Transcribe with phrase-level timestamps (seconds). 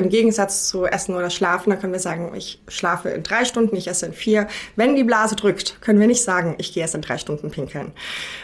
[0.00, 3.76] Im Gegensatz zu Essen oder Schlafen, da können wir sagen, ich schlafe in drei Stunden,
[3.76, 4.48] ich esse in vier.
[4.74, 7.92] Wenn die Blase drückt, können wir nicht sagen, ich gehe erst in drei Stunden pinkeln.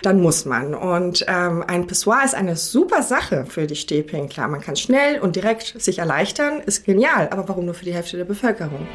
[0.03, 0.74] Dann muss man.
[0.74, 4.48] Und ähm, ein Pissoir ist eine super Sache für die Stehpinkler.
[4.48, 7.30] Man kann schnell und direkt sich erleichtern, ist genial.
[7.30, 8.86] Aber warum nur für die Hälfte der Bevölkerung?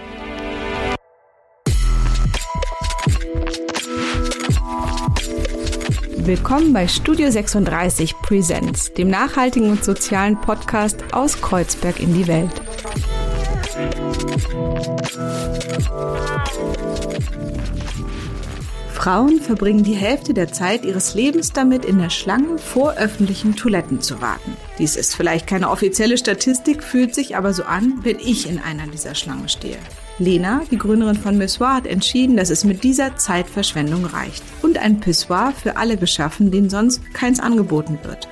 [6.24, 12.52] Willkommen bei Studio 36 Presents, dem nachhaltigen und sozialen Podcast aus Kreuzberg in die Welt.
[18.94, 24.00] Frauen verbringen die Hälfte der Zeit ihres Lebens damit, in der Schlange vor öffentlichen Toiletten
[24.00, 24.56] zu warten.
[24.78, 28.86] Dies ist vielleicht keine offizielle Statistik, fühlt sich aber so an, wenn ich in einer
[28.86, 29.80] dieser Schlangen stehe.
[30.20, 35.00] Lena, die Gründerin von Missoir, hat entschieden, dass es mit dieser Zeitverschwendung reicht und ein
[35.00, 38.28] Pissoir für alle geschaffen, denen sonst keins angeboten wird.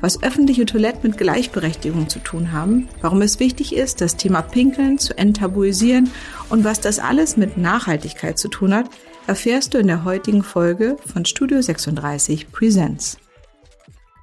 [0.00, 4.98] Was öffentliche Toiletten mit Gleichberechtigung zu tun haben, warum es wichtig ist, das Thema Pinkeln
[4.98, 6.10] zu enttabuisieren
[6.48, 8.88] und was das alles mit Nachhaltigkeit zu tun hat,
[9.26, 13.18] erfährst du in der heutigen Folge von Studio 36 Presents.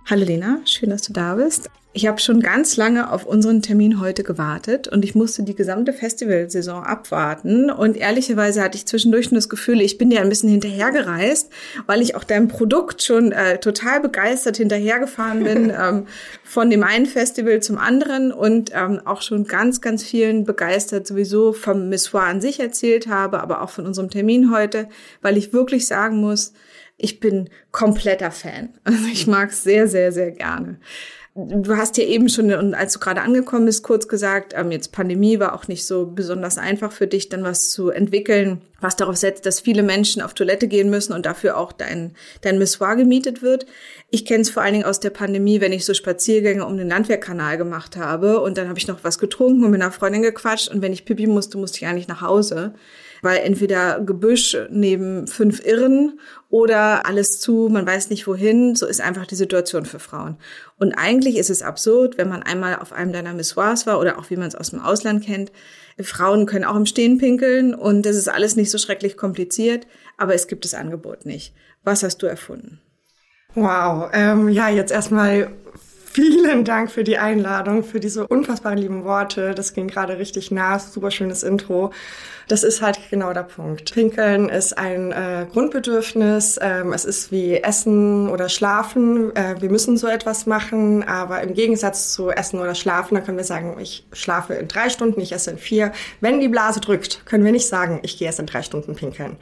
[0.09, 1.69] Hallo Lena, schön, dass du da bist.
[1.97, 5.93] Ich habe schon ganz lange auf unseren Termin heute gewartet und ich musste die gesamte
[5.93, 7.71] Festivalsaison abwarten.
[7.71, 11.49] Und ehrlicherweise hatte ich zwischendurch schon das Gefühl, ich bin dir ein bisschen hinterhergereist,
[11.87, 16.05] weil ich auch deinem Produkt schon äh, total begeistert hinterhergefahren bin, ähm,
[16.43, 21.51] von dem einen Festival zum anderen und ähm, auch schon ganz, ganz vielen begeistert sowieso
[21.51, 24.87] vom Missoir an sich erzählt habe, aber auch von unserem Termin heute,
[25.23, 26.53] weil ich wirklich sagen muss,
[26.95, 28.69] ich bin kompletter Fan.
[28.83, 30.77] Also ich mag es sehr, sehr, sehr gerne
[31.37, 34.91] du hast ja eben schon, und als du gerade angekommen bist, kurz gesagt, ähm, jetzt
[34.91, 39.17] Pandemie war auch nicht so besonders einfach für dich, dann was zu entwickeln, was darauf
[39.17, 43.43] setzt, dass viele Menschen auf Toilette gehen müssen und dafür auch dein, dein Missoir gemietet
[43.43, 43.67] wird.
[44.09, 46.89] Ich kenne es vor allen Dingen aus der Pandemie, wenn ich so Spaziergänge um den
[46.89, 50.69] Landwehrkanal gemacht habe und dann habe ich noch was getrunken und mit einer Freundin gequatscht
[50.69, 52.73] und wenn ich pipi musste, musste ich eigentlich nach Hause
[53.21, 59.01] weil entweder Gebüsch neben fünf Irren oder alles zu, man weiß nicht wohin, so ist
[59.01, 60.37] einfach die Situation für Frauen.
[60.77, 64.29] Und eigentlich ist es absurd, wenn man einmal auf einem deiner Missoirs war oder auch
[64.29, 65.51] wie man es aus dem Ausland kennt,
[65.99, 70.35] Frauen können auch im Stehen pinkeln und das ist alles nicht so schrecklich kompliziert, aber
[70.35, 71.53] es gibt das Angebot nicht.
[71.83, 72.79] Was hast du erfunden?
[73.55, 75.49] Wow, ähm, ja, jetzt erstmal
[76.17, 79.53] Vielen Dank für die Einladung, für diese unfassbar lieben Worte.
[79.53, 81.91] Das ging gerade richtig nah, super schönes Intro.
[82.47, 83.93] Das ist halt genau der Punkt.
[83.93, 86.57] Pinkeln ist ein äh, Grundbedürfnis.
[86.61, 89.35] Ähm, es ist wie Essen oder Schlafen.
[89.35, 93.35] Äh, wir müssen so etwas machen, aber im Gegensatz zu Essen oder Schlafen, da können
[93.37, 95.91] wir sagen, ich schlafe in drei Stunden, ich esse in vier.
[96.21, 99.35] Wenn die Blase drückt, können wir nicht sagen, ich gehe erst in drei Stunden pinkeln.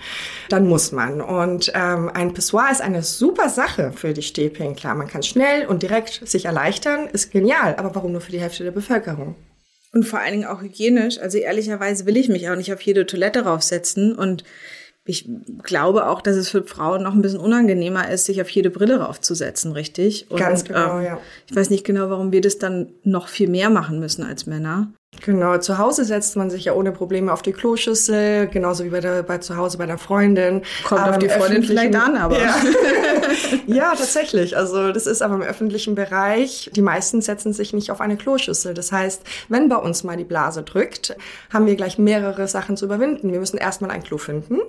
[0.50, 1.22] Dann muss man.
[1.22, 4.96] Und ähm, ein Pissoir ist eine super Sache für die Stehpinkler.
[4.96, 7.76] Man kann schnell und direkt sich erleichtern, ist genial.
[7.78, 9.36] Aber warum nur für die Hälfte der Bevölkerung?
[9.96, 11.20] Und vor allen Dingen auch hygienisch.
[11.20, 14.14] Also ehrlicherweise will ich mich auch nicht auf jede Toilette raufsetzen.
[14.14, 14.44] Und
[15.08, 15.30] ich
[15.62, 19.00] glaube auch, dass es für Frauen noch ein bisschen unangenehmer ist, sich auf jede Brille
[19.00, 20.30] raufzusetzen, richtig?
[20.32, 21.20] Und, Ganz genau, ähm, ja.
[21.48, 24.92] Ich weiß nicht genau, warum wir das dann noch viel mehr machen müssen als Männer.
[25.22, 29.00] Genau, zu Hause setzt man sich ja ohne Probleme auf die Kloschüssel, genauso wie bei,
[29.00, 30.64] der, bei zu Hause bei der Freundin.
[30.84, 32.38] Kommt aber auf die Freundin vielleicht an, aber.
[32.38, 32.56] Ja.
[33.68, 34.58] ja, tatsächlich.
[34.58, 38.74] Also das ist aber im öffentlichen Bereich, die meisten setzen sich nicht auf eine Kloschüssel.
[38.74, 41.16] Das heißt, wenn bei uns mal die Blase drückt,
[41.54, 43.32] haben wir gleich mehrere Sachen zu überwinden.
[43.32, 44.60] Wir müssen erstmal ein Klo finden.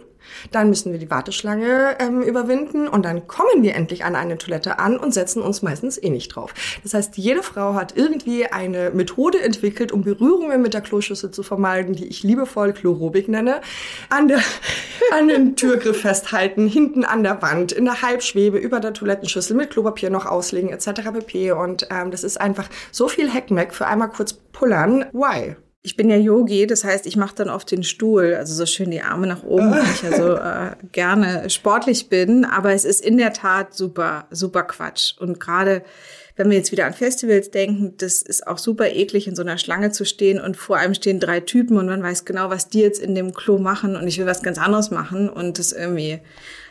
[0.51, 4.79] Dann müssen wir die Warteschlange ähm, überwinden und dann kommen wir endlich an eine Toilette
[4.79, 6.55] an und setzen uns meistens eh nicht drauf.
[6.83, 11.43] Das heißt, jede Frau hat irgendwie eine Methode entwickelt, um Berührungen mit der Kloschüssel zu
[11.43, 13.61] vermeiden, die ich liebevoll Chlorobik nenne.
[14.09, 14.41] An, der,
[15.19, 19.71] an den Türgriff festhalten, hinten an der Wand, in der Halbschwebe, über der Toilettenschüssel mit
[19.71, 21.13] Klopapier noch auslegen etc.
[21.13, 21.53] pp.
[21.53, 25.07] Und ähm, das ist einfach so viel Heckmeck für einmal kurz pullern.
[25.13, 25.57] Why?
[25.87, 28.91] Ich bin ja Yogi, das heißt, ich mache dann oft den Stuhl, also so schön
[28.91, 32.45] die Arme nach oben, weil ich ja so äh, gerne sportlich bin.
[32.45, 35.15] Aber es ist in der Tat super, super Quatsch.
[35.21, 35.83] Und gerade
[36.35, 39.59] wenn wir jetzt wieder an Festivals denken, das ist auch super eklig, in so einer
[39.59, 42.81] Schlange zu stehen und vor einem stehen drei Typen und man weiß genau, was die
[42.81, 46.19] jetzt in dem Klo machen und ich will was ganz anderes machen und das irgendwie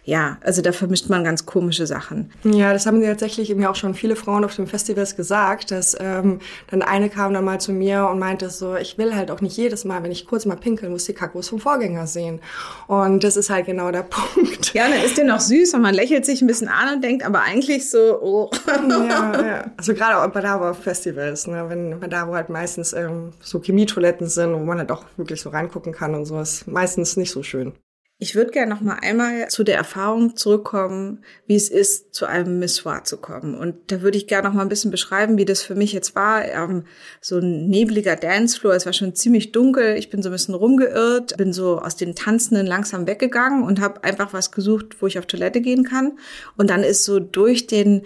[0.06, 2.32] ja, also da vermischt man ganz komische Sachen.
[2.44, 6.40] Ja, das haben tatsächlich eben auch schon viele Frauen auf den Festivals gesagt, dass ähm,
[6.70, 9.58] dann eine kam dann mal zu mir und meinte so, ich will halt auch nicht
[9.58, 12.40] jedes Mal, wenn ich kurz mal pinkeln muss, die Kackos vom Vorgänger sehen.
[12.86, 14.76] Und das ist halt genau der Punkt.
[14.76, 17.26] Ja, dann ist der noch süß und man lächelt sich ein bisschen an und denkt
[17.26, 18.52] aber eigentlich so, oh.
[18.68, 19.72] ja, ja.
[19.76, 23.34] Also gerade auch bei da wo Festivals, ne, wenn bei da wo halt meistens ähm,
[23.40, 27.18] so Chemietoiletten sind, wo man halt auch wirklich so reingucken kann und so, ist meistens
[27.18, 27.74] nicht so schön.
[28.18, 32.60] Ich würde gerne noch mal einmal zu der Erfahrung zurückkommen, wie es ist, zu einem
[32.60, 33.56] Missoir zu kommen.
[33.56, 36.16] Und da würde ich gerne noch mal ein bisschen beschreiben, wie das für mich jetzt
[36.16, 36.46] war.
[36.46, 36.86] Ähm,
[37.20, 39.98] so ein nebliger Dancefloor, es war schon ziemlich dunkel.
[39.98, 44.06] Ich bin so ein bisschen rumgeirrt, bin so aus den Tanzenden langsam weggegangen und habe
[44.06, 46.18] einfach was gesucht, wo ich auf Toilette gehen kann.
[46.56, 48.04] Und dann ist so durch den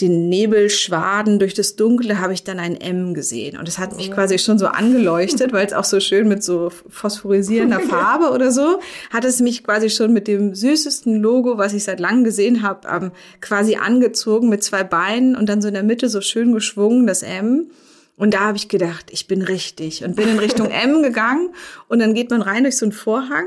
[0.00, 3.58] den Nebelschwaden durch das Dunkle habe ich dann ein M gesehen.
[3.58, 6.70] Und es hat mich quasi schon so angeleuchtet, weil es auch so schön mit so
[6.88, 8.78] phosphorisierender Farbe oder so,
[9.10, 12.86] hat es mich quasi schon mit dem süßesten Logo, was ich seit langem gesehen habe,
[12.88, 13.10] ähm,
[13.40, 17.22] quasi angezogen mit zwei Beinen und dann so in der Mitte so schön geschwungen, das
[17.22, 17.70] M.
[18.16, 21.50] Und da habe ich gedacht, ich bin richtig und bin in Richtung M gegangen
[21.88, 23.46] und dann geht man rein durch so einen Vorhang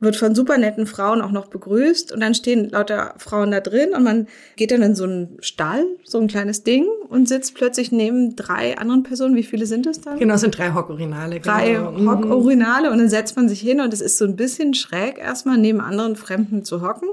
[0.00, 3.90] wird von super netten Frauen auch noch begrüßt und dann stehen lauter Frauen da drin
[3.94, 7.90] und man geht dann in so einen Stall, so ein kleines Ding und sitzt plötzlich
[7.90, 9.34] neben drei anderen Personen.
[9.34, 10.18] Wie viele sind es dann?
[10.18, 11.40] Genau, es sind drei Hockurinale.
[11.40, 12.12] Drei genau.
[12.12, 15.58] Hockurinale und dann setzt man sich hin und es ist so ein bisschen schräg erstmal
[15.58, 17.08] neben anderen Fremden zu hocken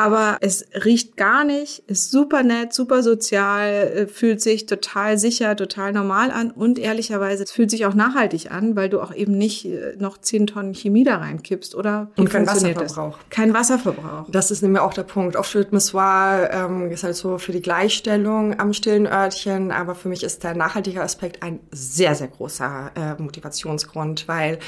[0.00, 5.54] aber es riecht gar nicht, ist super nett, super sozial, äh, fühlt sich total sicher,
[5.56, 9.36] total normal an und ehrlicherweise es fühlt sich auch nachhaltig an, weil du auch eben
[9.36, 13.18] nicht äh, noch zehn Tonnen Chemie da reinkippst oder und kein Wasserverbrauch.
[13.18, 13.28] Das?
[13.28, 14.24] Kein Wasserverbrauch.
[14.30, 15.36] Das ist nämlich auch der Punkt.
[15.36, 20.08] Oft wird Missoir ähm, ist halt so für die Gleichstellung am stillen Örtchen, aber für
[20.08, 24.60] mich ist der nachhaltige Aspekt ein sehr sehr großer äh, Motivationsgrund, weil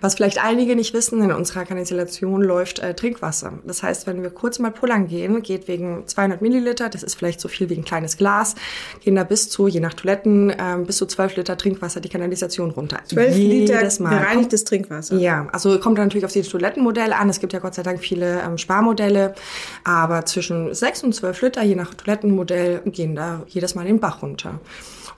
[0.00, 3.54] was vielleicht einige nicht wissen, in unserer Kanalisation läuft äh, Trinkwasser.
[3.64, 7.40] Das heißt, wenn wir kurz mal pullern gehen, geht wegen 200 Milliliter, das ist vielleicht
[7.40, 8.54] so viel wie ein kleines Glas,
[9.02, 12.70] gehen da bis zu, je nach Toiletten, äh, bis zu 12 Liter Trinkwasser die Kanalisation
[12.70, 13.00] runter.
[13.04, 15.16] 12 Liter gereinigtes Trinkwasser?
[15.16, 17.28] Ja, also kommt dann natürlich auf das Toilettenmodell an.
[17.28, 19.34] Es gibt ja Gott sei Dank viele ähm, Sparmodelle,
[19.84, 24.22] aber zwischen 6 und 12 Liter, je nach Toilettenmodell, gehen da jedes Mal den Bach
[24.22, 24.60] runter.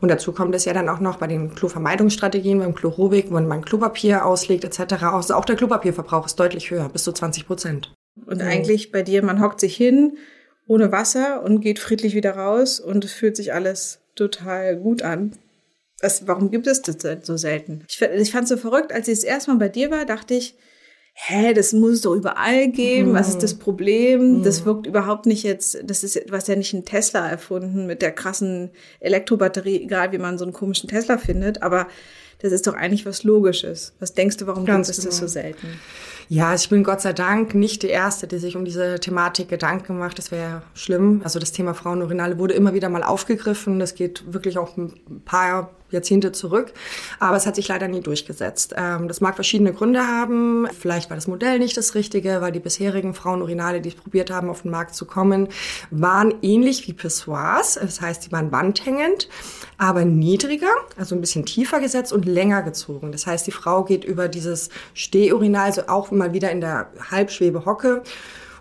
[0.01, 3.65] Und dazu kommt es ja dann auch noch bei den Klovermeidungsstrategien, beim Chlorobik, wenn man
[3.65, 5.03] Klopapier auslegt etc.
[5.03, 7.93] Also auch der Klopapierverbrauch ist deutlich höher, bis zu 20 Prozent.
[8.27, 8.49] Und mhm.
[8.49, 10.19] eigentlich bei dir, man hockt sich hin
[10.67, 15.33] ohne Wasser und geht friedlich wieder raus und es fühlt sich alles total gut an.
[16.01, 17.85] Was, warum gibt es das so selten?
[17.89, 20.35] Ich, ich fand es so verrückt, als ich das erste Mal bei dir war, dachte
[20.35, 20.55] ich,
[21.15, 23.11] hä, das muss es doch überall geben.
[23.11, 23.15] Mhm.
[23.15, 24.39] Was ist das Problem?
[24.39, 24.43] Mhm.
[24.45, 28.13] Das wirkt überhaupt nicht jetzt, das ist was ja nicht ein Tesla erfunden mit der
[28.13, 28.71] krassen
[29.01, 31.89] Elektrobatterie, egal wie man so einen komischen Tesla findet, aber
[32.41, 33.93] das ist doch eigentlich was Logisches.
[33.99, 35.09] Was denkst du, warum gibt es genau.
[35.09, 35.69] das so selten?
[36.31, 39.99] Ja, ich bin Gott sei Dank nicht die Erste, die sich um diese Thematik Gedanken
[39.99, 40.19] macht.
[40.19, 41.23] Das wäre schlimm.
[41.25, 43.79] Also das Thema Frauenurinale wurde immer wieder mal aufgegriffen.
[43.79, 46.75] Das geht wirklich auch ein paar Jahrzehnte zurück.
[47.19, 48.75] Aber es hat sich leider nie durchgesetzt.
[48.77, 50.69] Ähm, das mag verschiedene Gründe haben.
[50.79, 54.63] Vielleicht war das Modell nicht das Richtige, weil die bisherigen Frauenurinale, die probiert haben, auf
[54.63, 55.49] den Markt zu kommen,
[55.91, 57.79] waren ähnlich wie Pissoirs.
[57.81, 59.31] Das heißt, die waren wandhängend,
[59.79, 60.69] aber niedriger,
[60.99, 63.13] also ein bisschen tiefer gesetzt und länger gezogen.
[63.13, 67.65] Das heißt, die Frau geht über dieses Stehurinal, also auch mal wieder in der Halbschwebe
[67.65, 68.03] hocke.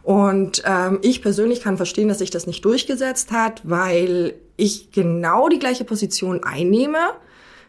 [0.04, 5.50] Und ähm, ich persönlich kann verstehen, dass sich das nicht durchgesetzt hat, weil ich genau
[5.50, 6.98] die gleiche Position einnehme,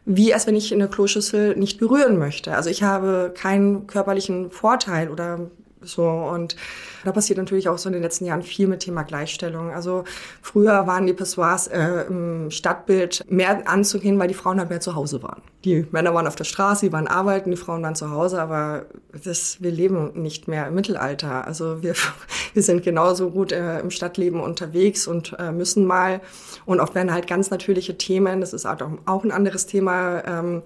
[0.05, 2.55] wie als wenn ich eine Kloschüssel nicht berühren möchte.
[2.55, 5.51] Also ich habe keinen körperlichen Vorteil oder
[5.83, 6.57] so und
[7.05, 9.71] da passiert natürlich auch so in den letzten Jahren viel mit Thema Gleichstellung.
[9.71, 10.05] Also
[10.43, 14.95] früher waren die Pessoirs äh, im Stadtbild mehr anzugehen, weil die Frauen halt mehr zu
[14.95, 15.43] Hause waren.
[15.65, 18.87] Die Männer waren auf der Straße, die waren arbeiten, die Frauen waren zu Hause, aber
[19.25, 21.47] das, wir leben nicht mehr im Mittelalter.
[21.47, 21.95] Also wir,
[22.55, 26.21] wir sind genauso gut äh, im Stadtleben unterwegs und äh, müssen mal.
[26.67, 28.77] Und oft werden halt ganz natürliche Themen, das ist auch,
[29.07, 30.63] auch ein anderes Thema, ähm,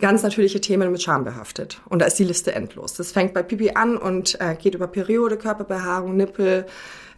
[0.00, 1.80] ganz natürliche Themen mit Scham behaftet.
[1.88, 2.94] Und da ist die Liste endlos.
[2.94, 6.66] Das fängt bei Pipi an und äh, geht über Periode, Körperbehaarung, Nippel.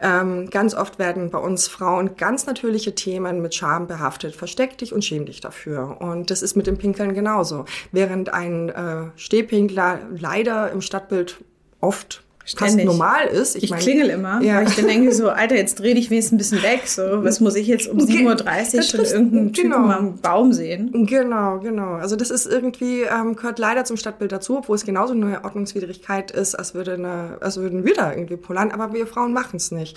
[0.01, 4.35] Ähm, ganz oft werden bei uns Frauen ganz natürliche Themen mit Scham behaftet.
[4.35, 6.01] Versteck dich und schäm dich dafür.
[6.01, 7.65] Und das ist mit dem Pinkeln genauso.
[7.93, 11.39] Während ein äh, Stehpinkler leider im Stadtbild
[11.81, 12.24] oft.
[12.45, 13.57] Fast normal ist.
[13.57, 14.57] Ich, ich mein, klingel immer, ja.
[14.57, 16.83] weil ich dann denke so, Alter, jetzt dreh dich wenigstens ein bisschen weg.
[16.87, 19.91] So, was muss ich jetzt um 7.30 Uhr schon irgendeinen Typen genau.
[19.91, 21.07] am Baum sehen?
[21.07, 21.95] Genau, genau.
[21.95, 26.31] Also das ist irgendwie, ähm, gehört leider zum Stadtbild dazu, obwohl es genauso eine Ordnungswidrigkeit
[26.31, 29.71] ist, als, würde eine, als würden wir da irgendwie pullern, aber wir Frauen machen es
[29.71, 29.97] nicht.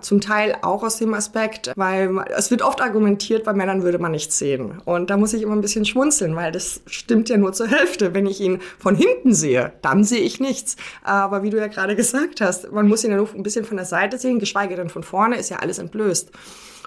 [0.00, 4.12] Zum Teil auch aus dem Aspekt, weil es wird oft argumentiert, bei Männern würde man
[4.12, 4.80] nichts sehen.
[4.84, 8.14] Und da muss ich immer ein bisschen schmunzeln, weil das stimmt ja nur zur Hälfte.
[8.14, 10.76] Wenn ich ihn von hinten sehe, dann sehe ich nichts.
[11.02, 12.72] Aber wie du ja gerade gerade gesagt hast.
[12.72, 15.36] Man muss ihn ja nur ein bisschen von der Seite sehen, geschweige denn von vorne,
[15.36, 16.30] ist ja alles entblößt.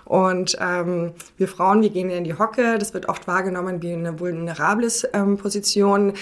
[0.03, 3.93] Und ähm, wir Frauen, wir gehen ja in die Hocke, das wird oft wahrgenommen wie
[3.93, 6.13] eine vulnerables ähm, Position.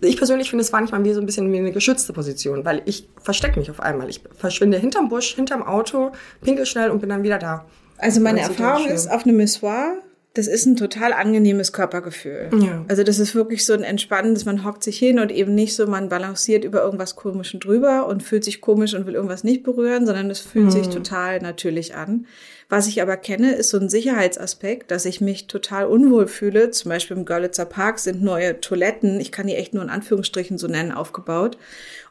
[0.00, 3.08] Ich persönlich finde es manchmal wie so ein bisschen wie eine geschützte Position, weil ich
[3.20, 4.08] verstecke mich auf einmal.
[4.08, 6.12] Ich verschwinde hinterm Busch, hinterm Auto,
[6.42, 7.64] pinkel schnell und bin dann wieder da.
[7.98, 9.98] Also meine Erfahrung ist, auf einem Missoir
[10.34, 12.50] das ist ein total angenehmes Körpergefühl.
[12.60, 12.84] Ja.
[12.88, 15.86] Also das ist wirklich so ein entspannendes, man hockt sich hin und eben nicht so,
[15.86, 20.06] man balanciert über irgendwas Komisches drüber und fühlt sich komisch und will irgendwas nicht berühren,
[20.06, 20.70] sondern es fühlt mhm.
[20.72, 22.26] sich total natürlich an.
[22.68, 26.72] Was ich aber kenne, ist so ein Sicherheitsaspekt, dass ich mich total unwohl fühle.
[26.72, 30.58] Zum Beispiel im Görlitzer Park sind neue Toiletten, ich kann die echt nur in Anführungsstrichen
[30.58, 31.58] so nennen, aufgebaut.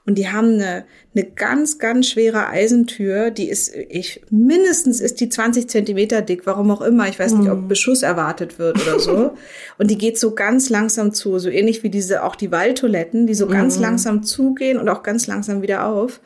[0.05, 0.83] Und die haben eine,
[1.15, 6.71] eine ganz, ganz schwere Eisentür, die ist, ich, mindestens ist die 20 Zentimeter dick, warum
[6.71, 7.07] auch immer.
[7.07, 7.67] Ich weiß nicht, ob mhm.
[7.69, 9.33] Beschuss erwartet wird oder so.
[9.77, 13.33] und die geht so ganz langsam zu, so ähnlich wie diese, auch die Waldtoiletten, die
[13.33, 13.83] so ganz mhm.
[13.83, 16.19] langsam zugehen und auch ganz langsam wieder auf.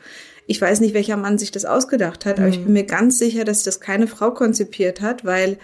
[0.48, 2.64] Ich weiß nicht, welcher Mann sich das ausgedacht hat, aber ich mhm.
[2.64, 5.56] bin mir ganz sicher, dass das keine Frau konzipiert hat, weil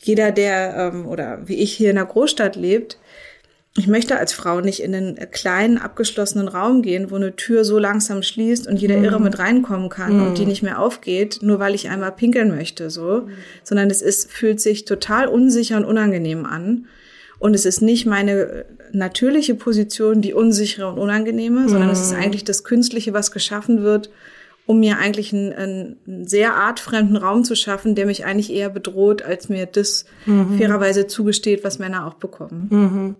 [0.00, 2.98] jeder, der ähm, oder wie ich hier in der Großstadt lebt,
[3.78, 7.78] ich möchte als Frau nicht in einen kleinen, abgeschlossenen Raum gehen, wo eine Tür so
[7.78, 9.04] langsam schließt und jeder mm.
[9.04, 10.26] Irre mit reinkommen kann mm.
[10.26, 10.48] und die mhm.
[10.48, 13.22] nicht mehr aufgeht, nur weil ich einmal pinkeln möchte, so.
[13.26, 13.30] Mm.
[13.62, 16.86] Sondern es ist, fühlt sich total unsicher und unangenehm an.
[17.38, 22.20] Und es ist nicht meine natürliche Position, die unsichere und unangenehme, sondern es ist mhm.
[22.20, 24.10] eigentlich das Künstliche, was geschaffen wird,
[24.66, 29.22] um mir eigentlich einen, einen, sehr artfremden Raum zu schaffen, der mich eigentlich eher bedroht,
[29.22, 30.58] als mir das mhm.
[30.58, 33.16] fairerweise zugesteht, was Männer auch bekommen.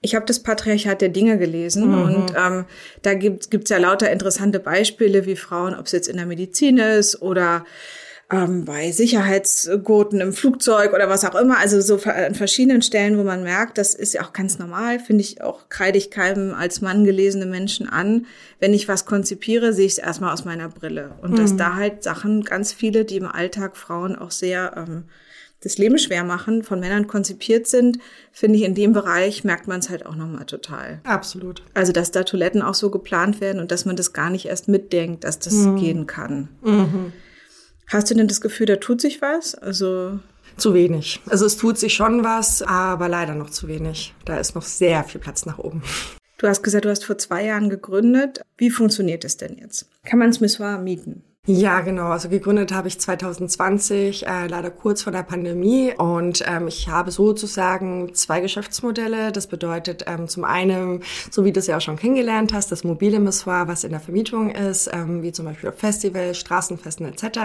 [0.00, 2.02] Ich habe das Patriarchat der Dinge gelesen mhm.
[2.02, 2.64] und ähm,
[3.02, 6.78] da gibt es ja lauter interessante Beispiele, wie Frauen, ob es jetzt in der Medizin
[6.78, 7.64] ist oder
[8.30, 11.58] ähm, bei Sicherheitsgurten im Flugzeug oder was auch immer.
[11.58, 15.22] Also so an verschiedenen Stellen, wo man merkt, das ist ja auch ganz normal, finde
[15.22, 18.26] ich auch kreide ich keinem als Mann gelesene Menschen an.
[18.60, 21.12] Wenn ich was konzipiere, sehe ich es erstmal aus meiner Brille.
[21.22, 21.36] Und mhm.
[21.36, 25.04] dass da halt Sachen, ganz viele, die im Alltag Frauen auch sehr ähm,
[25.60, 27.98] das Leben schwer machen, von Männern konzipiert sind,
[28.32, 31.00] finde ich, in dem Bereich merkt man es halt auch nochmal total.
[31.04, 31.62] Absolut.
[31.74, 34.68] Also, dass da Toiletten auch so geplant werden und dass man das gar nicht erst
[34.68, 35.76] mitdenkt, dass das mhm.
[35.76, 36.48] gehen kann.
[36.62, 37.12] Mhm.
[37.88, 39.54] Hast du denn das Gefühl, da tut sich was?
[39.54, 40.20] Also
[40.56, 41.20] zu wenig.
[41.28, 44.14] Also es tut sich schon was, aber leider noch zu wenig.
[44.24, 45.82] Da ist noch sehr viel Platz nach oben.
[46.38, 48.42] Du hast gesagt, du hast vor zwei Jahren gegründet.
[48.56, 49.88] Wie funktioniert es denn jetzt?
[50.04, 51.24] Kann man Smisswar mieten?
[51.50, 52.08] Ja, genau.
[52.08, 55.94] Also gegründet habe ich 2020, äh, leider kurz vor der Pandemie.
[55.96, 59.32] Und ähm, ich habe sozusagen zwei Geschäftsmodelle.
[59.32, 62.84] Das bedeutet ähm, zum einen, so wie du es ja auch schon kennengelernt hast, das
[62.84, 67.38] mobile Missoir, was in der Vermietung ist, ähm, wie zum Beispiel auf Festivals, Straßenfesten etc.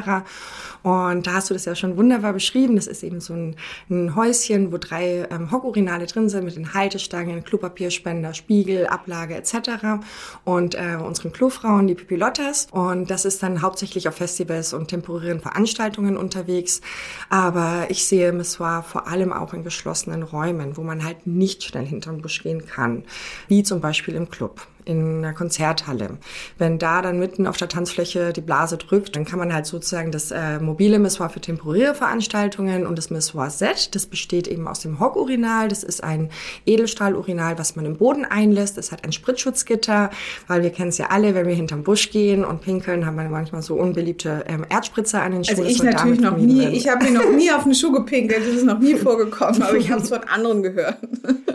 [0.84, 2.76] Und da hast du das ja schon wunderbar beschrieben.
[2.76, 3.56] Das ist eben so ein,
[3.90, 10.04] ein Häuschen, wo drei ähm, Hockurinale drin sind mit den Haltestangen, Klopapierspender, Spiegel, Ablage etc.
[10.44, 12.68] Und äh, unseren Klofrauen, die Pipilottas.
[12.72, 16.82] Und das ist dann hauptsächlich hauptsächlich auf Festivals und temporären Veranstaltungen unterwegs.
[17.30, 21.86] Aber ich sehe Missoir vor allem auch in geschlossenen Räumen, wo man halt nicht schnell
[21.86, 23.04] hinterm Busch gehen kann,
[23.48, 26.18] wie zum Beispiel im Club in einer Konzerthalle.
[26.58, 30.12] Wenn da dann mitten auf der Tanzfläche die Blase drückt, dann kann man halt sozusagen
[30.12, 34.82] das äh, mobile Missoir für temporäre Veranstaltungen und das Missoir Set, das besteht eben aus
[34.82, 35.68] dem Hockurinal.
[35.68, 36.30] Das ist ein
[36.66, 38.78] Edelstahlurinal, was man im Boden einlässt.
[38.78, 40.10] Es hat ein Spritzschutzgitter,
[40.48, 43.30] weil wir kennen es ja alle, wenn wir hinterm Busch gehen und pinkeln, haben wir
[43.30, 45.60] manchmal so unbeliebte ähm, Erdspritzer an den Schuhen.
[45.60, 46.74] Also ich natürlich noch nie, werden.
[46.74, 49.78] ich habe mir noch nie auf den Schuh gepinkelt, das ist noch nie vorgekommen, aber
[49.78, 50.98] ich habe es von anderen gehört.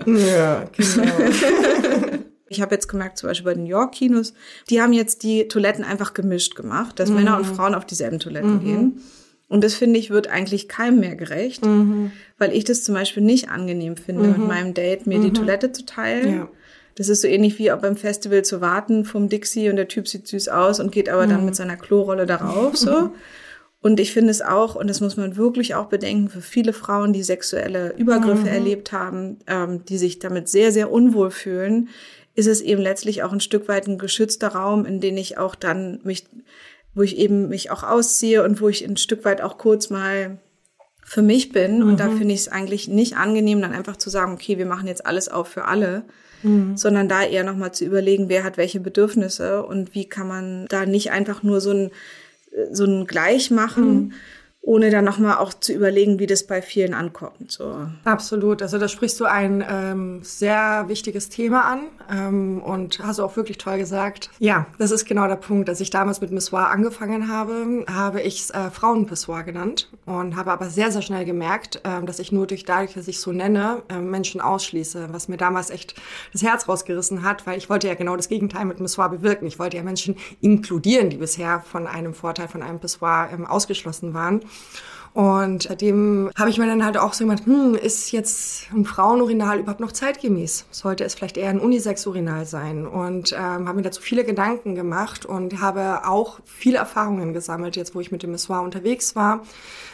[0.07, 1.13] Ja, genau.
[2.49, 4.35] Ich habe jetzt gemerkt, zum Beispiel bei den York-Kinos,
[4.71, 7.17] die haben jetzt die Toiletten einfach gemischt gemacht, dass mhm.
[7.17, 8.65] Männer und Frauen auf dieselben Toiletten mhm.
[8.65, 9.03] gehen.
[9.49, 12.13] Und das finde ich, wird eigentlich keinem mehr gerecht, mhm.
[12.37, 14.47] weil ich das zum Beispiel nicht angenehm finde, mit mhm.
[14.47, 15.35] meinem Date mir die mhm.
[15.35, 16.35] Toilette zu teilen.
[16.35, 16.49] Ja.
[16.97, 20.09] Das ist so ähnlich wie auch beim Festival zu warten vom Dixie und der Typ
[20.09, 21.47] sieht süß aus und geht aber dann mhm.
[21.47, 23.11] mit seiner Klorolle darauf, so.
[23.81, 27.13] Und ich finde es auch, und das muss man wirklich auch bedenken, für viele Frauen,
[27.13, 31.89] die sexuelle Übergriffe erlebt haben, ähm, die sich damit sehr, sehr unwohl fühlen,
[32.39, 35.57] ist es eben letztlich auch ein Stück weit ein geschützter Raum, in den ich auch
[35.57, 36.25] dann mich,
[36.95, 40.39] wo ich eben mich auch ausziehe und wo ich ein Stück weit auch kurz mal
[41.03, 41.81] für mich bin.
[41.81, 41.89] Mhm.
[41.89, 42.19] Und da mhm.
[42.19, 45.29] finde ich es eigentlich nicht angenehm, dann einfach zu sagen, okay, wir machen jetzt alles
[45.29, 46.05] auf für alle.
[46.45, 46.77] Mhm.
[46.77, 50.87] sondern da eher nochmal zu überlegen, wer hat welche Bedürfnisse und wie kann man da
[50.87, 51.91] nicht einfach nur so ein,
[52.71, 54.13] so ein Gleich machen, mhm
[54.61, 57.53] ohne dann nochmal auch zu überlegen, wie das bei vielen ankommt.
[57.53, 57.87] So.
[58.05, 58.61] Absolut.
[58.61, 63.57] Also da sprichst du ein ähm, sehr wichtiges Thema an ähm, und hast auch wirklich
[63.57, 64.29] toll gesagt.
[64.41, 65.71] Ja, das ist genau der Punkt.
[65.71, 70.51] Als ich damals mit Missoir angefangen habe, habe ich es äh, Frauenpissoir genannt und habe
[70.51, 73.83] aber sehr, sehr schnell gemerkt, äh, dass ich nur durch dadurch, dass ich so nenne,
[73.89, 75.95] äh, Menschen ausschließe, was mir damals echt
[76.33, 79.47] das Herz rausgerissen hat, weil ich wollte ja genau das Gegenteil mit Missoir bewirken.
[79.47, 84.13] Ich wollte ja Menschen inkludieren, die bisher von einem Vorteil von einem Pissoir ähm, ausgeschlossen
[84.13, 84.43] waren.
[85.15, 89.59] Und seitdem habe ich mir dann halt auch so gemacht, hm, ist jetzt ein Frauenurinal
[89.59, 90.67] überhaupt noch zeitgemäß?
[90.71, 92.87] Sollte es vielleicht eher ein Unisex-Urinal sein?
[92.87, 97.97] Und ähm, habe mir dazu viele Gedanken gemacht und habe auch viele Erfahrungen gesammelt, jetzt
[97.97, 99.43] wo ich mit dem Missoir unterwegs war.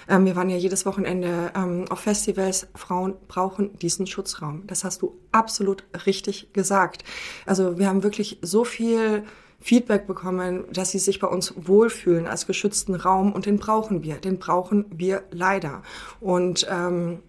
[0.08, 2.66] Ähm, wir waren ja jedes Wochenende ähm, auf Festivals.
[2.74, 4.66] Frauen brauchen diesen Schutzraum.
[4.66, 7.04] Das hast du absolut richtig gesagt.
[7.46, 9.24] Also wir haben wirklich so viel
[9.64, 14.16] Feedback bekommen, dass sie sich bei uns wohlfühlen als geschützten Raum und den brauchen wir,
[14.16, 15.82] den brauchen wir leider.
[16.20, 17.20] Und ähm,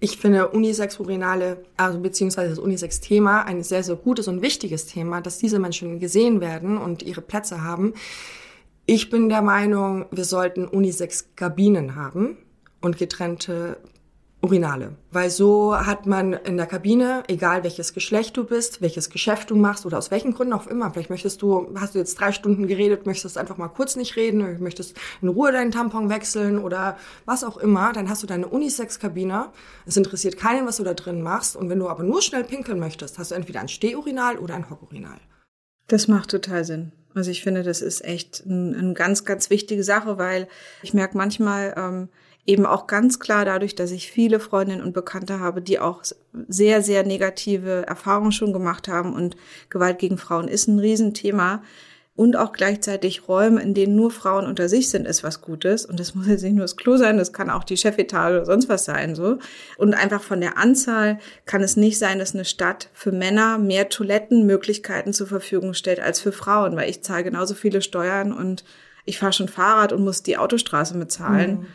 [0.00, 5.38] ich finde Unisex-Urinale, also beziehungsweise das Unisex-Thema, ein sehr, sehr gutes und wichtiges Thema, dass
[5.38, 7.94] diese Menschen gesehen werden und ihre Plätze haben.
[8.86, 12.36] Ich bin der Meinung, wir sollten Unisex-Kabinen haben
[12.80, 13.76] und getrennte
[14.44, 14.96] Urinale.
[15.10, 19.56] Weil so hat man in der Kabine, egal welches Geschlecht du bist, welches Geschäft du
[19.56, 22.66] machst oder aus welchen Gründen auch immer, vielleicht möchtest du, hast du jetzt drei Stunden
[22.66, 27.42] geredet, möchtest einfach mal kurz nicht reden, möchtest in Ruhe deinen Tampon wechseln oder was
[27.42, 29.50] auch immer, dann hast du deine Unisex-Kabine.
[29.86, 31.56] Es interessiert keinen, was du da drin machst.
[31.56, 34.68] Und wenn du aber nur schnell pinkeln möchtest, hast du entweder ein Stehurinal oder ein
[34.68, 35.18] Hockurinal.
[35.88, 36.92] Das macht total Sinn.
[37.14, 40.48] Also ich finde, das ist echt eine ein ganz, ganz wichtige Sache, weil
[40.82, 42.08] ich merke manchmal, ähm,
[42.46, 46.02] eben auch ganz klar dadurch, dass ich viele Freundinnen und Bekannte habe, die auch
[46.48, 49.36] sehr, sehr negative Erfahrungen schon gemacht haben und
[49.70, 51.62] Gewalt gegen Frauen ist ein Riesenthema.
[52.16, 55.84] Und auch gleichzeitig Räume, in denen nur Frauen unter sich sind, ist was Gutes.
[55.84, 58.46] Und das muss jetzt nicht nur das Klo sein, das kann auch die Chefetage oder
[58.46, 59.38] sonst was sein, so.
[59.78, 63.88] Und einfach von der Anzahl kann es nicht sein, dass eine Stadt für Männer mehr
[63.88, 68.62] Toilettenmöglichkeiten zur Verfügung stellt als für Frauen, weil ich zahle genauso viele Steuern und
[69.04, 71.50] ich fahre schon Fahrrad und muss die Autostraße bezahlen.
[71.52, 71.66] Mhm.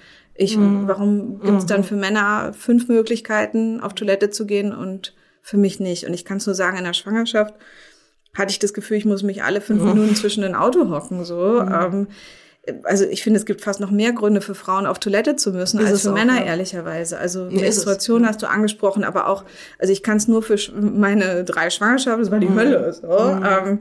[0.42, 0.88] Ich, mhm.
[0.88, 1.86] Warum gibt es dann mhm.
[1.86, 6.06] für Männer fünf Möglichkeiten, auf Toilette zu gehen und für mich nicht?
[6.06, 7.56] Und ich kann es nur sagen, in der Schwangerschaft
[8.34, 9.90] hatte ich das Gefühl, ich muss mich alle fünf mhm.
[9.90, 11.26] Minuten zwischen den Auto hocken.
[11.26, 11.62] So.
[11.62, 11.72] Mhm.
[11.74, 12.08] Ähm,
[12.84, 15.82] also ich finde, es gibt fast noch mehr Gründe für Frauen auf Toilette zu müssen
[15.82, 16.46] ist als für auch, Männer, ja.
[16.46, 17.18] ehrlicherweise.
[17.18, 19.44] Also nee, Menstruation hast du angesprochen, aber auch,
[19.78, 22.60] also ich kann es nur für meine drei Schwangerschaften, das war die mhm.
[22.60, 22.94] Hölle.
[22.94, 23.08] So.
[23.08, 23.46] Mhm.
[23.46, 23.80] Ähm,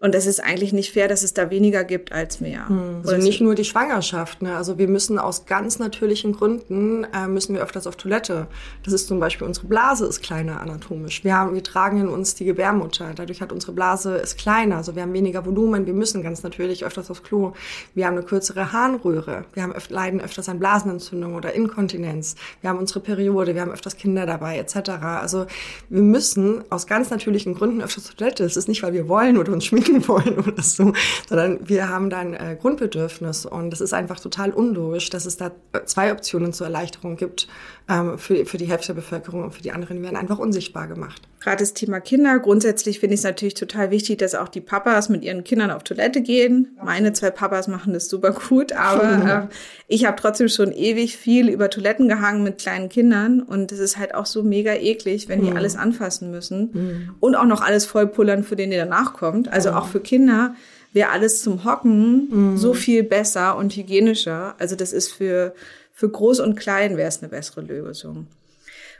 [0.00, 2.68] und es ist eigentlich nicht fair, dass es da weniger gibt als mehr.
[2.68, 3.02] Hm.
[3.06, 4.42] Also nicht nur die Schwangerschaft.
[4.42, 4.54] Ne?
[4.54, 8.48] Also wir müssen aus ganz natürlichen Gründen, äh, müssen wir öfters auf Toilette.
[8.84, 11.22] Das ist zum Beispiel, unsere Blase ist kleiner anatomisch.
[11.24, 13.12] Wir, haben, wir tragen in uns die Gebärmutter.
[13.14, 14.78] Dadurch hat unsere Blase ist kleiner.
[14.78, 15.86] Also wir haben weniger Volumen.
[15.86, 17.52] Wir müssen ganz natürlich öfters aufs Klo.
[17.94, 19.44] Wir haben eine kürzere Harnröhre.
[19.54, 22.34] Wir haben öf leiden öfters an Blasenentzündung oder Inkontinenz.
[22.60, 23.54] Wir haben unsere Periode.
[23.54, 24.90] Wir haben öfters Kinder dabei etc.
[25.00, 25.46] Also
[25.88, 28.44] wir müssen aus ganz natürlichen Gründen öfters auf Toilette.
[28.44, 30.92] Es ist nicht, weil wir wollen oder uns schminken kriegen wollen oder so,
[31.28, 35.36] sondern wir haben da ein äh, Grundbedürfnis und es ist einfach total unlogisch, dass es
[35.36, 35.52] da
[35.84, 37.48] zwei Optionen zur Erleichterung gibt
[37.88, 41.22] ähm, für, für die Hälfte der Bevölkerung und für die anderen werden einfach unsichtbar gemacht.
[41.40, 42.38] Gerade das Thema Kinder.
[42.38, 45.82] Grundsätzlich finde ich es natürlich total wichtig, dass auch die Papas mit ihren Kindern auf
[45.82, 46.78] Toilette gehen.
[46.82, 49.54] Meine zwei Papas machen das super gut, aber äh,
[49.86, 53.98] ich habe trotzdem schon ewig viel über Toiletten gehangen mit kleinen Kindern und es ist
[53.98, 55.56] halt auch so mega eklig, wenn die mhm.
[55.58, 57.14] alles anfassen müssen mhm.
[57.20, 59.52] und auch noch alles vollpullern, für den der danach kommt.
[59.52, 60.54] Also auch für Kinder
[60.92, 62.56] wäre alles zum Hocken mhm.
[62.56, 64.54] so viel besser und hygienischer.
[64.58, 65.54] Also das ist für
[65.94, 68.26] für Groß und Klein wäre es eine bessere Lösung.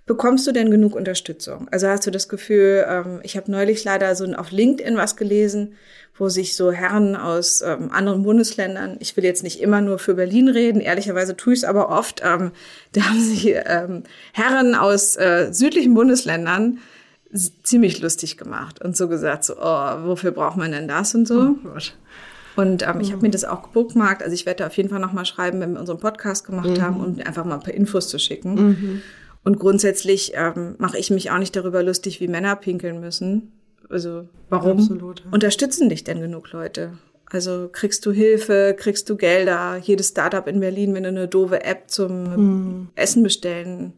[0.06, 1.66] Bekommst du denn genug Unterstützung?
[1.70, 5.74] Also hast du das Gefühl, ähm, ich habe neulich leider so auf LinkedIn was gelesen,
[6.16, 10.14] wo sich so Herren aus ähm, anderen Bundesländern, ich will jetzt nicht immer nur für
[10.14, 12.52] Berlin reden, ehrlicherweise tue ich es aber oft, ähm,
[12.92, 16.78] da haben sich ähm, Herren aus äh, südlichen Bundesländern
[17.34, 21.56] ziemlich lustig gemacht und so gesagt, so, oh, wofür braucht man denn das und so.
[21.64, 21.78] Oh.
[22.56, 24.22] Und ähm, ich habe mir das auch gebookmarkt.
[24.22, 26.82] Also ich werde da auf jeden Fall nochmal schreiben, wenn wir unseren Podcast gemacht mhm.
[26.82, 28.54] haben, um einfach mal ein paar Infos zu schicken.
[28.54, 29.02] Mhm.
[29.42, 33.52] Und grundsätzlich ähm, mache ich mich auch nicht darüber lustig, wie Männer pinkeln müssen.
[33.90, 35.32] Also warum Absolut, ja.
[35.32, 36.92] unterstützen dich denn genug Leute?
[37.26, 39.76] Also kriegst du Hilfe, kriegst du Gelder?
[39.82, 42.88] Jedes Startup in Berlin, wenn du eine doofe App zum mhm.
[42.94, 43.92] Essen bestellen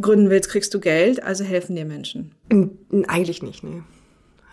[0.00, 1.22] gründen willst, kriegst du Geld.
[1.22, 2.34] Also helfen dir Menschen?
[3.06, 3.82] Eigentlich nicht, nee.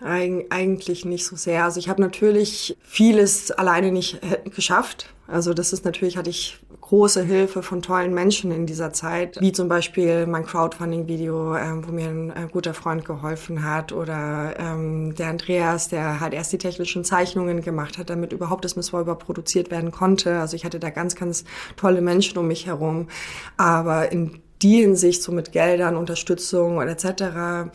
[0.02, 1.64] Eig eigentlich nicht so sehr.
[1.64, 5.14] Also ich habe natürlich vieles alleine nicht äh, geschafft.
[5.26, 9.50] Also das ist natürlich, hatte ich große Hilfe von tollen Menschen in dieser Zeit, wie
[9.50, 15.14] zum Beispiel mein Crowdfunding-Video, ähm, wo mir ein äh, guter Freund geholfen hat oder ähm,
[15.16, 19.70] der Andreas, der halt erst die technischen Zeichnungen gemacht hat, damit überhaupt das Miss produziert
[19.72, 20.38] werden konnte.
[20.38, 21.44] Also ich hatte da ganz, ganz
[21.76, 23.08] tolle Menschen um mich herum.
[23.56, 27.70] Aber in die Hinsicht, so mit Geldern, Unterstützung und etc.,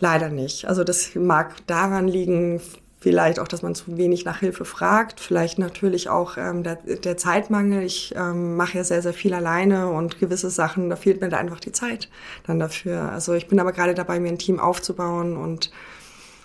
[0.00, 0.66] Leider nicht.
[0.66, 2.60] Also das mag daran liegen,
[3.00, 7.16] vielleicht auch, dass man zu wenig nach Hilfe fragt, vielleicht natürlich auch ähm, der, der
[7.16, 7.82] Zeitmangel.
[7.82, 11.38] Ich ähm, mache ja sehr, sehr viel alleine und gewisse Sachen, da fehlt mir da
[11.38, 12.08] einfach die Zeit
[12.46, 13.10] dann dafür.
[13.12, 15.70] Also ich bin aber gerade dabei, mir ein Team aufzubauen und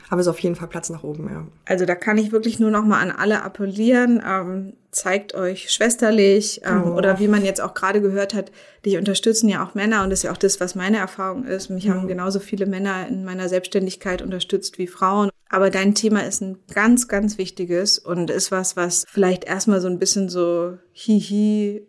[0.10, 1.48] Aber es ist auf jeden Fall Platz nach oben, ja.
[1.66, 4.22] Also da kann ich wirklich nur noch mal an alle appellieren.
[4.26, 6.98] Ähm, zeigt euch schwesterlich ähm, oh.
[6.98, 8.52] oder wie man jetzt auch gerade gehört hat,
[8.86, 11.70] dich unterstützen ja auch Männer und das ist ja auch das, was meine Erfahrung ist.
[11.70, 11.94] Mich mhm.
[11.94, 15.30] haben genauso viele Männer in meiner Selbstständigkeit unterstützt wie Frauen.
[15.50, 19.88] Aber dein Thema ist ein ganz, ganz wichtiges und ist was, was vielleicht erstmal so
[19.88, 21.86] ein bisschen so hihi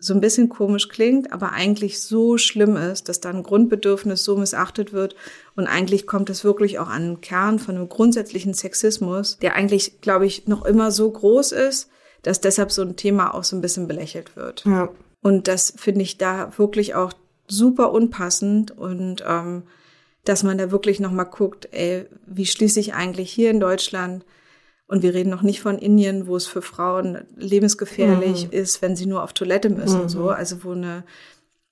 [0.00, 4.94] so ein bisschen komisch klingt, aber eigentlich so schlimm ist, dass dann Grundbedürfnis so missachtet
[4.94, 5.14] wird.
[5.54, 10.00] Und eigentlich kommt es wirklich auch an den Kern von einem grundsätzlichen Sexismus, der eigentlich,
[10.00, 11.90] glaube ich, noch immer so groß ist,
[12.22, 14.64] dass deshalb so ein Thema auch so ein bisschen belächelt wird.
[14.64, 14.88] Ja.
[15.22, 17.12] Und das finde ich da wirklich auch
[17.46, 19.64] super unpassend und ähm,
[20.24, 24.24] dass man da wirklich nochmal guckt, ey, wie schließe ich eigentlich hier in Deutschland
[24.90, 28.52] und wir reden noch nicht von Indien, wo es für Frauen lebensgefährlich mhm.
[28.52, 30.08] ist, wenn sie nur auf Toilette müssen, mhm.
[30.08, 30.30] so.
[30.30, 31.04] Also wo eine,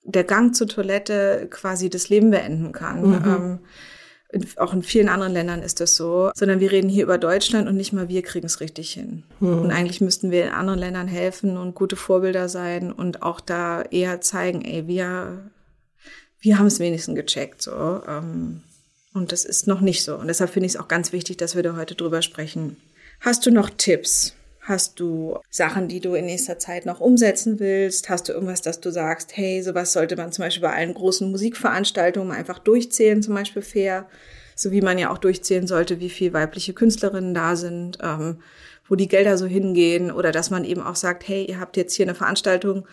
[0.05, 3.01] der Gang zur Toilette quasi das Leben beenden kann.
[3.01, 3.13] Mhm.
[3.25, 3.59] Ähm,
[4.31, 7.67] in, auch in vielen anderen Ländern ist das so, sondern wir reden hier über Deutschland
[7.67, 9.25] und nicht mal wir kriegen es richtig hin.
[9.41, 9.63] Mhm.
[9.63, 13.81] Und eigentlich müssten wir in anderen Ländern helfen und gute Vorbilder sein und auch da
[13.81, 15.51] eher zeigen, ey, wir,
[16.39, 18.01] wir haben es wenigstens gecheckt, so.
[18.07, 18.61] Ähm,
[19.13, 20.15] und das ist noch nicht so.
[20.15, 22.77] Und deshalb finde ich es auch ganz wichtig, dass wir da heute drüber sprechen.
[23.21, 24.35] Hast du noch Tipps?
[24.61, 28.07] Hast du Sachen, die du in nächster Zeit noch umsetzen willst?
[28.09, 31.29] Hast du irgendwas, dass du sagst, hey, sowas sollte man zum Beispiel bei allen großen
[31.29, 34.07] Musikveranstaltungen einfach durchzählen, zum Beispiel fair,
[34.55, 38.41] so wie man ja auch durchzählen sollte, wie viele weibliche Künstlerinnen da sind, ähm,
[38.87, 41.95] wo die Gelder so hingehen oder dass man eben auch sagt, hey, ihr habt jetzt
[41.95, 42.85] hier eine Veranstaltung,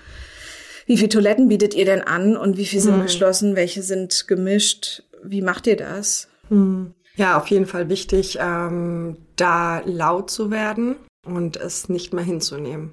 [0.86, 3.02] wie viele Toiletten bietet ihr denn an und wie viele sind hm.
[3.02, 5.02] geschlossen, welche sind gemischt?
[5.22, 6.28] Wie macht ihr das?
[6.48, 6.94] Hm.
[7.16, 12.92] Ja, auf jeden Fall wichtig, ähm, da laut zu werden und es nicht mehr hinzunehmen.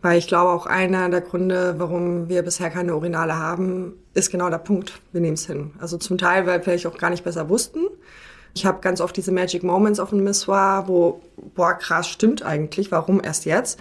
[0.00, 4.50] Weil ich glaube, auch einer der Gründe, warum wir bisher keine Urinale haben, ist genau
[4.50, 5.00] der Punkt.
[5.12, 5.72] Wir nehmen es hin.
[5.78, 7.80] Also zum Teil, weil wir vielleicht auch gar nicht besser wussten.
[8.54, 11.22] Ich habe ganz oft diese Magic Moments auf dem Missoir, wo,
[11.54, 13.78] boah, krass, stimmt eigentlich, warum erst jetzt?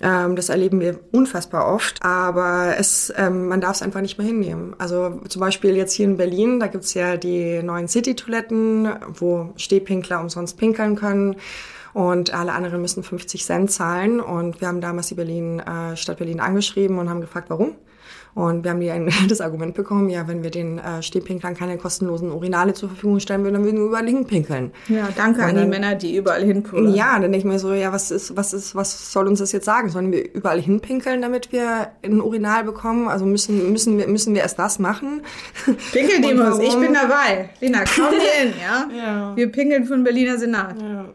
[0.00, 4.26] Ähm, das erleben wir unfassbar oft, aber es, ähm, man darf es einfach nicht mehr
[4.26, 4.74] hinnehmen.
[4.78, 10.20] Also zum Beispiel jetzt hier in Berlin, da gibt's ja die neuen City-Toiletten, wo Stehpinkler
[10.20, 11.36] umsonst pinkeln können
[11.94, 14.20] und alle anderen müssen 50 Cent zahlen.
[14.20, 17.74] Und wir haben damals die Berlin, äh, Stadt Berlin angeschrieben und haben gefragt, warum.
[18.34, 21.78] Und wir haben die ein, das Argument bekommen, ja, wenn wir den äh, Stehpinklern keine
[21.78, 24.72] kostenlosen Urinale zur Verfügung stellen würden, dann würden wir überall hinpinkeln.
[24.88, 26.94] Ja, danke und an dann, die Männer, die überall hinpullen.
[26.94, 29.52] Ja, dann denke ich mir so, ja, was ist, was ist, was soll uns das
[29.52, 29.88] jetzt sagen?
[29.88, 33.08] Sollen wir überall hinpinkeln, damit wir ein Urinal bekommen?
[33.08, 35.22] Also müssen, müssen wir, müssen wir erst das machen?
[35.92, 37.50] Pinkeldemos, ich bin dabei.
[37.60, 38.88] Lena, komm hier hin, ja?
[38.96, 39.36] ja?
[39.36, 40.76] Wir pinkeln für den Berliner Senat.
[40.80, 41.06] Ja.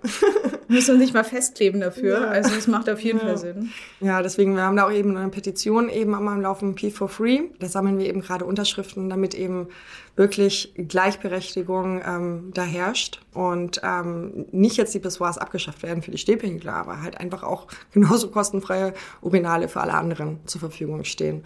[0.68, 2.22] müssen uns nicht mal festkleben dafür.
[2.22, 2.28] Ja.
[2.30, 3.20] Also es macht auf jeden.
[3.20, 3.72] Fall Sinn.
[4.00, 7.40] Ja, deswegen, wir haben da auch eben eine Petition eben am Laufen, P4 free.
[7.60, 9.68] Da sammeln wir eben gerade Unterschriften, damit eben
[10.16, 16.18] wirklich Gleichberechtigung ähm, da herrscht und ähm, nicht jetzt die Pissoirs abgeschafft werden für die
[16.18, 21.44] Stehpinkler, aber halt einfach auch genauso kostenfreie Urinale für alle anderen zur Verfügung stehen.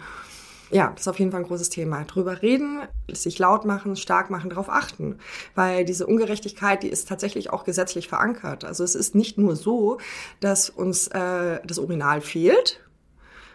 [0.70, 2.04] Ja, das ist auf jeden Fall ein großes Thema.
[2.04, 2.80] Drüber reden,
[3.12, 5.18] sich laut machen, stark machen, darauf achten.
[5.54, 8.64] Weil diese Ungerechtigkeit, die ist tatsächlich auch gesetzlich verankert.
[8.64, 9.98] Also es ist nicht nur so,
[10.40, 12.80] dass uns äh, das Urinal fehlt,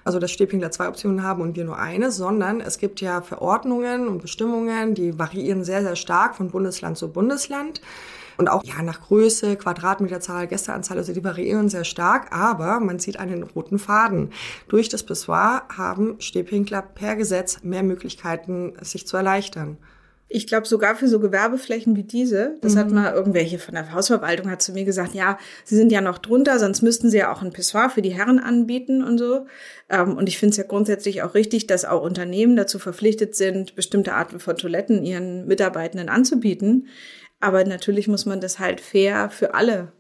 [0.04, 4.08] also dass Stäbchengler zwei Optionen haben und wir nur eine, sondern es gibt ja Verordnungen
[4.08, 7.82] und Bestimmungen, die variieren sehr, sehr stark von Bundesland zu Bundesland.
[8.38, 13.20] Und auch ja nach Größe, Quadratmeterzahl, Gästeanzahl, also die variieren sehr stark, aber man sieht
[13.20, 14.32] einen roten Faden.
[14.68, 19.78] Durch das Pissoir haben Stäbhinkler per Gesetz mehr Möglichkeiten, sich zu erleichtern.
[20.34, 22.80] Ich glaube sogar für so Gewerbeflächen wie diese, das mhm.
[22.80, 26.20] hat mal irgendwelche von der Hausverwaltung hat zu mir gesagt, ja, sie sind ja noch
[26.20, 29.46] drunter, sonst müssten sie ja auch ein Pissoir für die Herren anbieten und so.
[29.90, 33.76] Ähm, und ich finde es ja grundsätzlich auch richtig, dass auch Unternehmen dazu verpflichtet sind,
[33.76, 36.88] bestimmte Arten von Toiletten ihren Mitarbeitenden anzubieten.
[37.42, 39.92] Aber natürlich muss man das halt fair für alle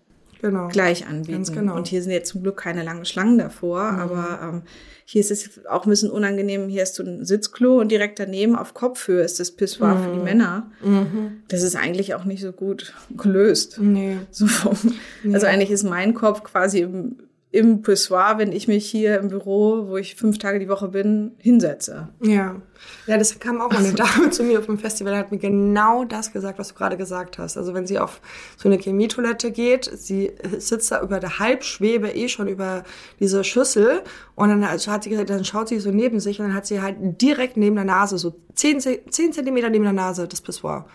[0.41, 0.67] genau.
[0.67, 1.45] gleich anbieten.
[1.54, 1.75] Genau.
[1.75, 3.99] Und hier sind jetzt zum Glück keine langen Schlangen davor, mhm.
[3.99, 4.62] aber ähm,
[5.06, 6.69] hier ist es auch ein bisschen unangenehm.
[6.69, 10.04] Hier hast du ein Sitzklo und direkt daneben auf Kopfhöhe ist das Pissoir mhm.
[10.04, 10.23] für die mhm.
[10.23, 10.71] Männer.
[10.84, 11.43] Mhm.
[11.47, 13.77] Das ist eigentlich auch nicht so gut gelöst.
[13.80, 14.17] Nee.
[14.32, 14.77] So vom,
[15.23, 15.34] nee.
[15.34, 17.17] Also eigentlich ist mein Kopf quasi im
[17.53, 21.31] im Pissoir, wenn ich mich hier im Büro, wo ich fünf Tage die Woche bin,
[21.37, 22.07] hinsetze.
[22.21, 22.61] Ja.
[23.07, 26.05] Ja, das kam auch mal eine Dame zu mir auf dem Festival, hat mir genau
[26.05, 27.57] das gesagt, was du gerade gesagt hast.
[27.57, 28.21] Also wenn sie auf
[28.55, 32.83] so eine Chemietoilette geht, sie sitzt da über der Halbschwebe eh schon über
[33.19, 34.01] diese Schüssel
[34.35, 36.81] und dann hat sie gesagt, dann schaut sie so neben sich und dann hat sie
[36.81, 40.85] halt direkt neben der Nase, so zehn, zehn Zentimeter neben der Nase, das Pissoir.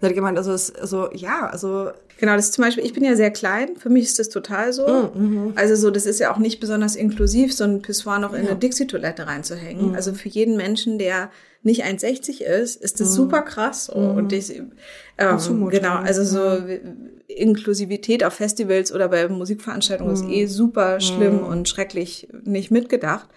[0.00, 3.04] Da hat gemeint, also, es, also ja, also Genau, das ist zum Beispiel, ich bin
[3.04, 5.10] ja sehr klein, für mich ist das total so.
[5.14, 8.44] Mm, also so, das ist ja auch nicht besonders inklusiv, so ein Pissoir noch in
[8.44, 8.50] ja.
[8.50, 9.92] eine Dixie-Toilette reinzuhängen.
[9.92, 9.94] Mm.
[9.94, 11.30] Also für jeden Menschen, der
[11.62, 13.12] nicht 1,60 ist, ist das mm.
[13.12, 13.90] super krass.
[13.90, 14.50] Und ich,
[15.18, 16.64] ähm, genau, also so
[17.26, 23.28] Inklusivität auf Festivals oder bei Musikveranstaltungen ist eh super schlimm und schrecklich nicht mitgedacht.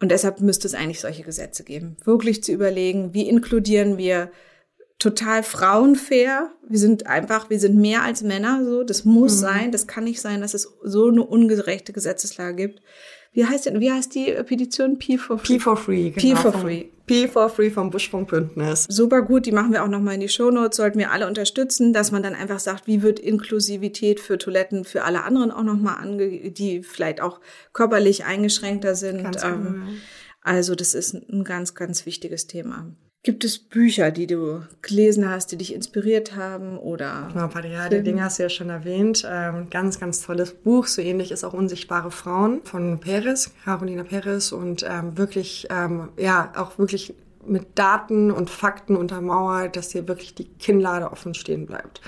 [0.00, 1.96] Und deshalb müsste es eigentlich solche Gesetze geben.
[2.04, 4.30] Wirklich zu überlegen, wie inkludieren wir
[4.98, 6.52] total frauenfair.
[6.68, 8.82] Wir sind einfach, wir sind mehr als Männer, so.
[8.82, 9.40] Das muss mhm.
[9.40, 9.72] sein.
[9.72, 12.82] Das kann nicht sein, dass es so eine ungerechte Gesetzeslage gibt.
[13.32, 14.98] Wie heißt denn, wie heißt die Petition?
[14.98, 15.56] P for Free.
[15.56, 16.36] P for Free, genau.
[16.36, 16.84] P for Free.
[17.04, 18.86] P for Free vom Buschfunkbündnis.
[18.88, 22.10] Super gut, die machen wir auch nochmal in die Shownotes, sollten wir alle unterstützen, dass
[22.10, 26.50] man dann einfach sagt, wie wird Inklusivität für Toiletten für alle anderen auch nochmal ange,
[26.50, 27.40] die vielleicht auch
[27.74, 29.22] körperlich eingeschränkter sind.
[29.22, 29.86] Ganz ähm, genau.
[30.40, 32.96] Also das ist ein ganz, ganz wichtiges Thema.
[33.26, 37.28] Gibt es Bücher, die du gelesen hast, die dich inspiriert haben oder?
[37.34, 39.26] Ja, die Dinge hast du ja schon erwähnt.
[39.28, 40.86] Ähm, ganz, ganz tolles Buch.
[40.86, 46.52] So ähnlich ist auch Unsichtbare Frauen von Perez, Carolina Perez und ähm, wirklich, ähm, ja,
[46.54, 52.02] auch wirklich mit Daten und Fakten untermauert, dass hier wirklich die Kinnlade offen stehen bleibt.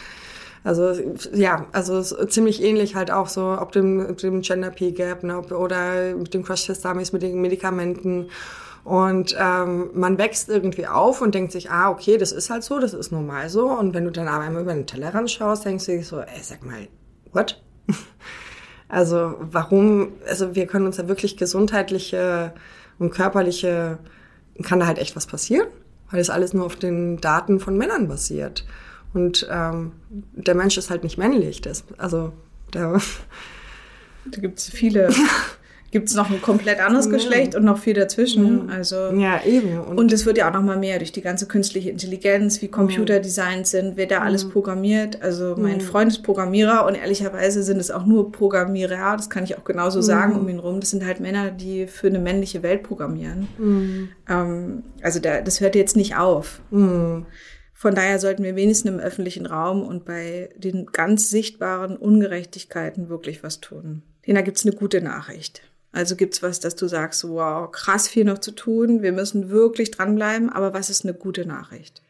[0.62, 0.92] Also
[1.34, 6.14] ja, also ziemlich ähnlich halt auch so, ob dem, dem Gender Pay Gap ne, oder
[6.14, 8.28] mit dem Crash Test Dummies, mit den Medikamenten
[8.88, 12.78] und ähm, man wächst irgendwie auf und denkt sich, ah, okay, das ist halt so,
[12.78, 13.68] das ist normal so.
[13.68, 16.40] Und wenn du dann aber einmal über den Tellerrand schaust, denkst du dich so, ey,
[16.40, 16.88] sag mal,
[17.34, 17.62] what?
[18.88, 22.54] also warum, also wir können uns ja wirklich gesundheitliche
[22.98, 23.98] und körperliche,
[24.62, 25.66] kann da halt echt was passieren,
[26.10, 28.64] weil das alles nur auf den Daten von Männern basiert.
[29.12, 31.60] Und ähm, der Mensch ist halt nicht männlich.
[31.60, 32.32] Das, also
[32.72, 32.98] der
[34.30, 35.10] da gibt es viele
[35.90, 37.12] gibt es noch ein komplett anderes ja.
[37.12, 38.68] Geschlecht und noch viel dazwischen.
[38.68, 38.74] Ja.
[38.74, 39.78] Also ja eben.
[39.78, 43.20] Und es wird ja auch noch mal mehr durch die ganze künstliche Intelligenz, wie Computer
[43.20, 45.22] designt sind, wer da alles programmiert.
[45.22, 49.16] Also mein Freund ist Programmierer und ehrlicherweise sind es auch nur Programmierer.
[49.16, 50.80] Das kann ich auch genauso sagen um ihn rum.
[50.80, 53.48] Das sind halt Männer, die für eine männliche Welt programmieren.
[54.28, 56.60] Ähm, also da, das hört jetzt nicht auf.
[56.70, 63.42] Von daher sollten wir wenigstens im öffentlichen Raum und bei den ganz sichtbaren Ungerechtigkeiten wirklich
[63.42, 64.02] was tun.
[64.26, 65.62] Denn da gibt's eine gute Nachricht.
[65.92, 69.90] Also gibt's was, dass du sagst, wow, krass viel noch zu tun, wir müssen wirklich
[69.90, 72.02] dranbleiben, aber was ist eine gute Nachricht?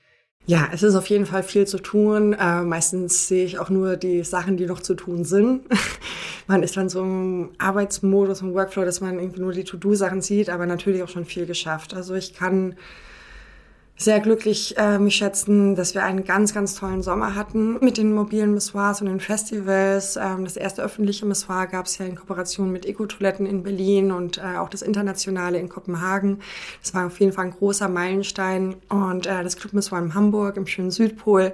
[0.49, 2.33] Ja, es ist auf jeden Fall viel zu tun.
[2.33, 5.67] Äh, meistens sehe ich auch nur die Sachen, die noch zu tun sind.
[6.47, 10.49] man ist dann so im Arbeitsmodus, im Workflow, dass man irgendwie nur die To-Do-Sachen sieht,
[10.49, 11.93] aber natürlich auch schon viel geschafft.
[11.93, 12.77] Also ich kann
[14.01, 18.15] sehr glücklich äh, mich schätzen, dass wir einen ganz, ganz tollen Sommer hatten mit den
[18.15, 20.17] mobilen Missoirs und den Festivals.
[20.17, 24.39] Ähm, das erste öffentliche Missoir gab es ja in Kooperation mit Eco-Toiletten in Berlin und
[24.39, 26.39] äh, auch das internationale in Kopenhagen.
[26.81, 28.77] Das war auf jeden Fall ein großer Meilenstein.
[28.89, 31.53] Und äh, das Club Missoir in Hamburg im schönen Südpol.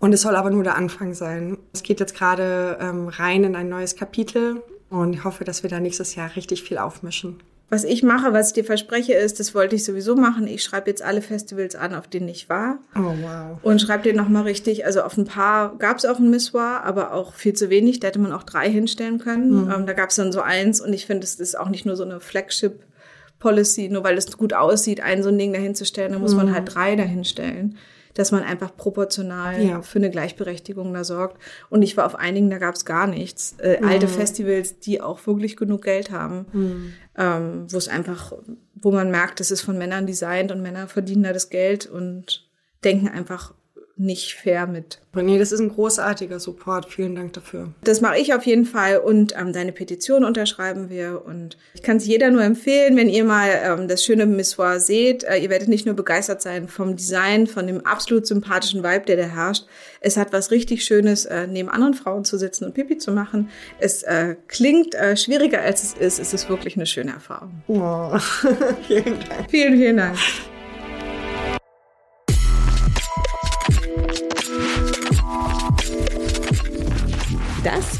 [0.00, 1.56] Und es soll aber nur der Anfang sein.
[1.72, 5.70] Es geht jetzt gerade ähm, rein in ein neues Kapitel und ich hoffe, dass wir
[5.70, 7.40] da nächstes Jahr richtig viel aufmischen.
[7.74, 10.46] Was ich mache, was ich dir verspreche, ist, das wollte ich sowieso machen.
[10.46, 12.78] Ich schreibe jetzt alle Festivals an, auf denen ich war.
[12.94, 13.58] Oh, wow.
[13.62, 14.86] Und schreibe dir nochmal richtig.
[14.86, 17.98] Also auf ein paar gab es auch ein Missoir, aber auch viel zu wenig.
[17.98, 19.64] Da hätte man auch drei hinstellen können.
[19.64, 19.72] Mhm.
[19.72, 20.80] Ähm, da gab es dann so eins.
[20.80, 22.78] Und ich finde, es ist auch nicht nur so eine Flagship
[23.40, 26.36] Policy, nur weil es gut aussieht, ein so ein Ding dahinzustellen, da muss mhm.
[26.36, 27.76] man halt drei dahinstellen
[28.14, 29.82] dass man einfach proportional ja.
[29.82, 31.42] für eine Gleichberechtigung da sorgt.
[31.68, 33.56] Und ich war auf einigen, da gab es gar nichts.
[33.58, 33.88] Äh, mhm.
[33.88, 36.92] Alte Festivals, die auch wirklich genug Geld haben, mhm.
[37.16, 38.32] ähm, wo es einfach,
[38.74, 42.48] wo man merkt, das ist von Männern designt und Männer verdienen da das Geld und
[42.84, 43.54] denken einfach
[43.96, 44.98] nicht fair mit.
[45.14, 46.90] Nee, das ist ein großartiger Support.
[46.90, 47.72] Vielen Dank dafür.
[47.84, 51.98] Das mache ich auf jeden Fall und ähm, deine Petition unterschreiben wir und ich kann
[51.98, 55.22] es jeder nur empfehlen, wenn ihr mal ähm, das schöne Missoir seht.
[55.22, 59.16] Äh, ihr werdet nicht nur begeistert sein vom Design, von dem absolut sympathischen Vibe, der
[59.16, 59.66] da herrscht.
[60.00, 63.48] Es hat was richtig Schönes, äh, neben anderen Frauen zu sitzen und Pipi zu machen.
[63.78, 66.18] Es äh, klingt äh, schwieriger als es ist.
[66.18, 67.62] Es ist wirklich eine schöne Erfahrung.
[67.68, 68.18] Oh,
[68.88, 69.50] vielen Dank.
[69.50, 70.18] Vielen, vielen Dank.